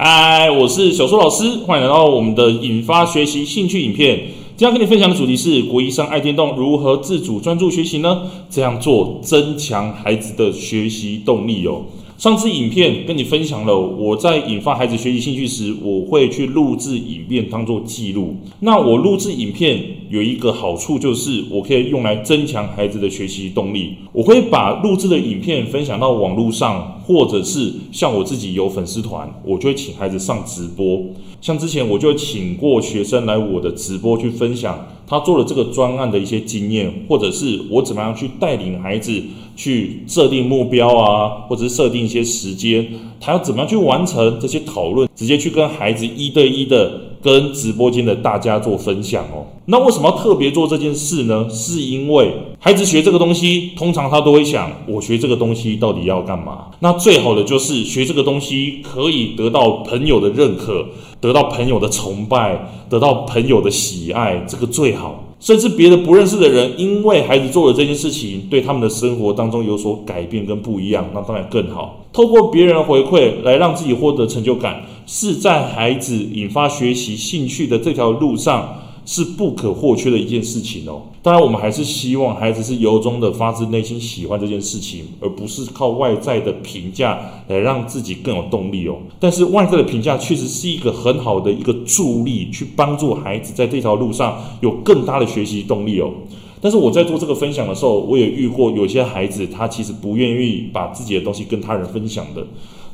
[0.00, 4.16] 嗨，我是小苏老师，欢迎来到我们的引发学习兴趣影片。
[4.56, 8.22] 今天跟你分享的主题是：国一生爱电动，如何自主专注学习呢？
[8.48, 11.82] 这样做增强孩子的学习动力哦。
[12.18, 18.34] 上次影片跟你分享了，我在引发孩子学习兴趣时，我会去录制影片当做记录。
[18.58, 19.80] 那我录制影片
[20.10, 23.94] 有一个好处，就是我可以用来增强孩子的学习动力。
[24.12, 31.00] 我会把录制的影片分享到网络上，或者是像我自己有粉丝团，我就会请孩子上直播。
[31.40, 39.22] 像之前我就请过学生来我的直播去分享他做了这个专案的一些经验，或者是我怎么样去带领孩子
[39.56, 42.86] 去设定目标啊，或者是设定一些时间，
[43.18, 49.46] 他要怎么样去完成这些讨论，直接去跟孩子一对一的跟直播间的大家做分享哦。
[49.64, 51.48] 那为什么要特别做这件事呢？
[51.48, 56.66] 是因为孩子学这个东西，通常他都会想，我学这个东西到底要干嘛？
[56.80, 60.84] 那最好的就是学这个东西可以得到朋友的认可。
[61.20, 65.24] 得到朋友的崇拜，得到朋友的喜爱，这个最好。
[65.40, 72.04] 甚至别的不认识的人，因为孩子做了这件事情，对他们的生活当中有所改变跟不一样，那当然更好。
[72.12, 78.76] 透过别人的回馈来让自己获得成就感，是在孩子引发学习兴趣的这条路上，
[79.08, 81.00] 是不可或缺的一件事情哦。
[81.22, 88.98] 当然，我们还是希望孩子是由衷的发自内心喜欢这件事情，而不是靠外在的评价来让自己更有动力哦。
[89.18, 96.12] 但是，外在的评价确实是一个很好的一个助力，去帮助孩子在这条路上有更大的学习动力哦。
[96.60, 102.46] 但是我在做这个分享的时候，我也遇过有些孩子，他其实不愿意把自己的东西跟他人分享的。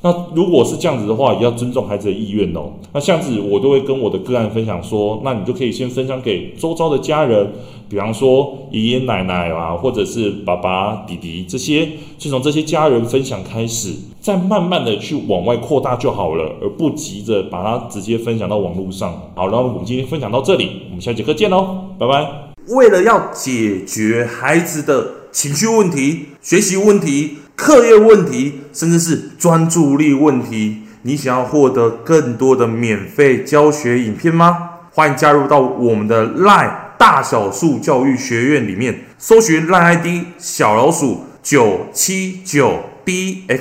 [0.05, 2.75] 那如果是这样子的话，也要尊重孩子的意愿哦。
[2.93, 7.51] 那这样子，我都会跟我的个案分享说，那你就可以先分享给周遭的家人，
[7.89, 11.89] 比方说爷爷奶奶啊，或者是爸爸、弟弟这些，
[12.19, 19.11] 就从这些家人分享开始，再慢慢的去往外扩大就好了，而不急着把它直接分享到网络上。
[19.35, 22.53] 好，然后我们今天分享到这里，我们下节课见喽，拜拜。
[22.69, 27.39] 为了要解决孩子的情绪问题、学习问题。
[27.57, 34.71] 课业问题，甚至是专注力问题，你想要获得更多的免费教学影片吗？
[34.93, 40.07] 欢迎加入到我们的 LINE 大小数教育学院里面，搜寻 LINE ID
[40.39, 43.57] 小老鼠九七九 dxwrf，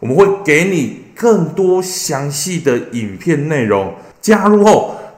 [0.00, 3.94] 我们会给你更多详细的影片内容。
[4.20, 4.97] 加入后，